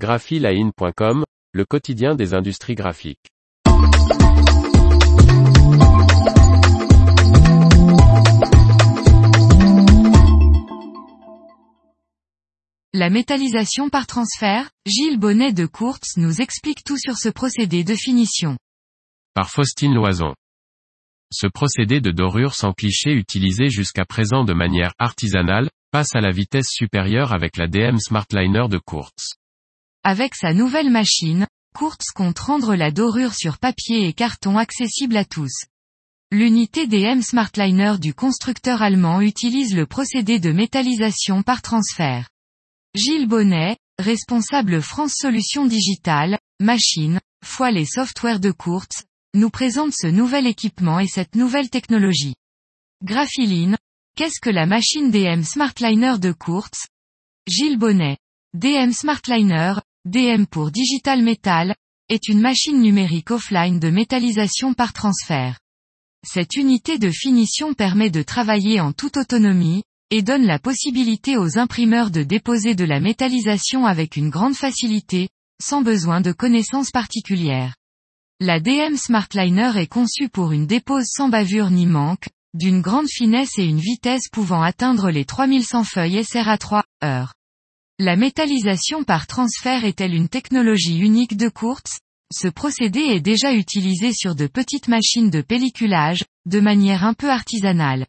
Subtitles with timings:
[0.00, 3.28] graphiline.com, le quotidien des industries graphiques.
[12.94, 17.94] La métallisation par transfert, Gilles Bonnet de Courts nous explique tout sur ce procédé de
[17.94, 18.56] finition.
[19.34, 20.34] Par Faustine Loison.
[21.30, 26.30] Ce procédé de dorure sans cliché utilisé jusqu'à présent de manière artisanale, passe à la
[26.30, 29.39] vitesse supérieure avec la DM Smartliner de Courts.
[30.02, 35.26] Avec sa nouvelle machine, Courts compte rendre la dorure sur papier et carton accessible à
[35.26, 35.66] tous.
[36.32, 42.30] L'unité DM Smartliner du constructeur allemand utilise le procédé de métallisation par transfert.
[42.94, 50.06] Gilles Bonnet, responsable France Solutions Digitales, machine, fois les softwares de Courts, nous présente ce
[50.06, 52.34] nouvel équipement et cette nouvelle technologie.
[53.04, 53.76] Graphiline,
[54.16, 56.70] qu'est-ce que la machine DM Smartliner de Courts
[57.46, 58.16] Gilles Bonnet.
[58.54, 59.74] DM Smartliner,
[60.06, 61.74] DM pour Digital Metal,
[62.08, 65.58] est une machine numérique offline de métallisation par transfert.
[66.26, 71.58] Cette unité de finition permet de travailler en toute autonomie, et donne la possibilité aux
[71.58, 75.28] imprimeurs de déposer de la métallisation avec une grande facilité,
[75.62, 77.76] sans besoin de connaissances particulières.
[78.40, 83.58] La DM Smartliner est conçue pour une dépose sans bavure ni manque, d'une grande finesse
[83.58, 87.34] et une vitesse pouvant atteindre les 3100 feuilles SRA 3 heures.
[88.02, 91.98] La métallisation par transfert est-elle une technologie unique de Kurtz
[92.32, 97.28] Ce procédé est déjà utilisé sur de petites machines de pelliculage, de manière un peu
[97.28, 98.06] artisanale.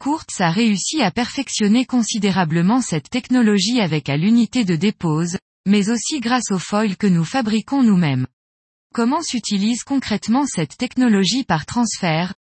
[0.00, 6.20] Kurtz a réussi à perfectionner considérablement cette technologie avec à l'unité de dépose, mais aussi
[6.20, 8.28] grâce au foil que nous fabriquons nous-mêmes.
[8.94, 12.32] Comment s'utilise concrètement cette technologie par transfert?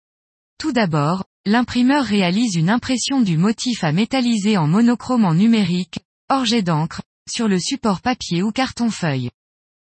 [0.60, 5.98] Tout d'abord, l'imprimeur réalise une impression du motif à métalliser en monochrome en numérique,
[6.44, 9.30] jet d'encre, sur le support papier ou carton feuille.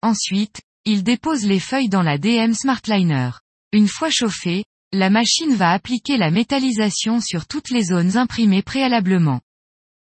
[0.03, 3.31] Ensuite, il dépose les feuilles dans la DM Smartliner.
[3.73, 9.41] Une fois chauffée, la machine va appliquer la métallisation sur toutes les zones imprimées préalablement.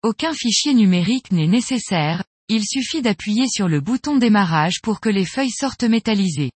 [0.01, 5.25] Aucun fichier numérique n'est nécessaire, il suffit d'appuyer sur le bouton démarrage pour que les
[5.25, 6.51] feuilles sortent métallisées.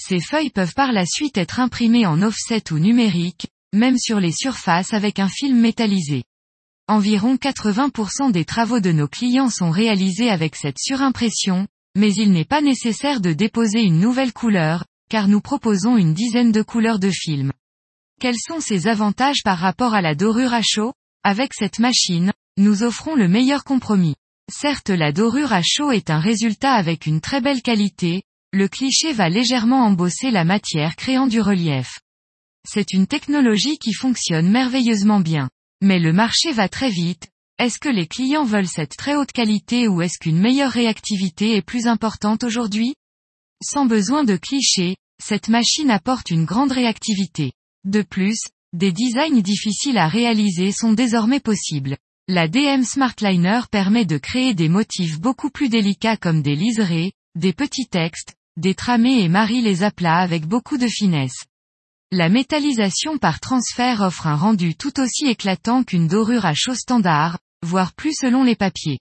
[0.00, 4.32] Ces feuilles peuvent par la suite être imprimées en offset ou numérique, même sur les
[4.32, 6.24] surfaces avec un film métallisé.
[6.90, 12.44] Environ 80% des travaux de nos clients sont réalisés avec cette surimpression, mais il n'est
[12.44, 17.10] pas nécessaire de déposer une nouvelle couleur, car nous proposons une dizaine de couleurs de
[17.10, 17.52] film.
[18.20, 20.92] Quels sont ses avantages par rapport à la dorure à chaud?
[21.22, 24.16] Avec cette machine, nous offrons le meilleur compromis.
[24.52, 29.12] Certes la dorure à chaud est un résultat avec une très belle qualité, le cliché
[29.12, 32.00] va légèrement embosser la matière créant du relief.
[32.68, 35.50] C'est une technologie qui fonctionne merveilleusement bien.
[35.82, 39.86] Mais le marché va très vite, est-ce que les clients veulent cette très haute qualité
[39.88, 42.94] ou est-ce qu'une meilleure réactivité est plus importante aujourd'hui?
[43.62, 47.52] Sans besoin de cliché, cette machine apporte une grande réactivité.
[47.84, 48.38] De plus,
[48.72, 51.96] des designs difficiles à réaliser sont désormais possibles.
[52.28, 57.52] La DM Smartliner permet de créer des motifs beaucoup plus délicats comme des liserés, des
[57.52, 61.44] petits textes, des tramés et marie les aplats avec beaucoup de finesse.
[62.12, 67.38] La métallisation par transfert offre un rendu tout aussi éclatant qu'une dorure à chaud standard,
[67.62, 68.98] voire plus selon les papiers.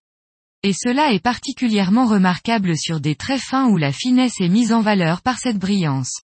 [0.62, 4.81] Et cela est particulièrement remarquable sur des traits fins où la finesse est mise en
[4.81, 6.22] valeur par cette brillance.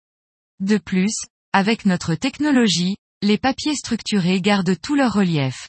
[0.59, 1.15] De plus,
[1.53, 5.69] avec notre technologie, les papiers structurés gardent tout leur relief.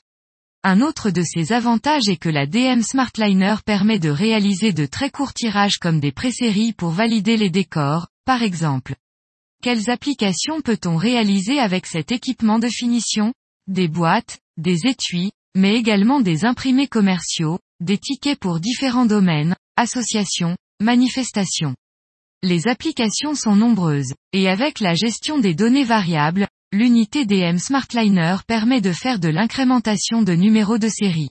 [0.64, 5.12] Un autre de ses avantages est que la DM Smartliner permet de réaliser de très
[5.12, 8.96] courts tirages comme des préséries pour valider les décors, par exemple.
[9.64, 13.34] Quelles applications peut-on réaliser avec cet équipement de finition?
[13.68, 20.58] Des boîtes, des étuis, mais également des imprimés commerciaux, des tickets pour différents domaines, associations,
[20.82, 21.76] manifestations.
[22.42, 28.82] Les applications sont nombreuses, et avec la gestion des données variables, l'unité DM Smartliner permet
[28.82, 31.30] de faire de l'incrémentation de numéros de série.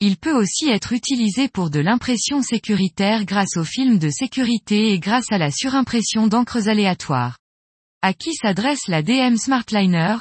[0.00, 4.98] Il peut aussi être utilisé pour de l'impression sécuritaire grâce aux films de sécurité et
[4.98, 7.36] grâce à la surimpression d'encres aléatoires.
[8.00, 10.18] À qui s'adresse la DM Smartliner?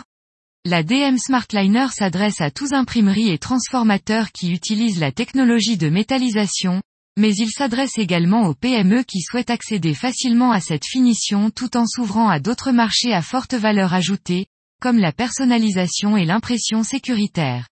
[0.65, 6.81] La DM Smartliner s'adresse à tous imprimeries et transformateurs qui utilisent la technologie de métallisation,
[7.17, 11.85] mais il s'adresse également aux PME qui souhaitent accéder facilement à cette finition tout en
[11.85, 14.47] s'ouvrant à d'autres marchés à forte valeur ajoutée,
[14.81, 17.67] comme la personnalisation et l'impression sécuritaire.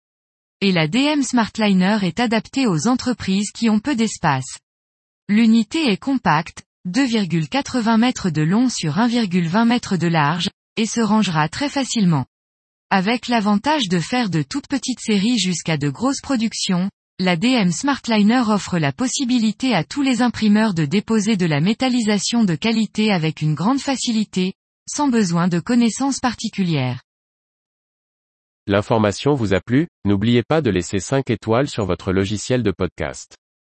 [0.60, 4.58] Et la DM Smartliner est adaptée aux entreprises qui ont peu d'espace.
[5.30, 11.48] L'unité est compacte, 2,80 mètres de long sur 1,20 mètres de large, et se rangera
[11.48, 12.26] très facilement.
[12.90, 18.42] Avec l'avantage de faire de toutes petites séries jusqu'à de grosses productions, la DM Smartliner
[18.48, 23.40] offre la possibilité à tous les imprimeurs de déposer de la métallisation de qualité avec
[23.40, 24.52] une grande facilité,
[24.88, 27.02] sans besoin de connaissances particulières.
[28.66, 33.36] L'information vous a plu, n'oubliez pas de laisser 5 étoiles sur votre logiciel de podcast.